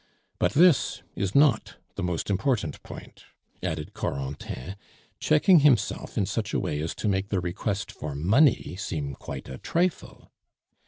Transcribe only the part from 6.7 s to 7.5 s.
as to make the